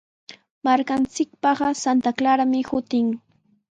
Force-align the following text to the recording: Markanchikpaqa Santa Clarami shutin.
Markanchikpaqa 0.67 1.69
Santa 1.83 2.11
Clarami 2.19 2.67
shutin. 2.69 3.07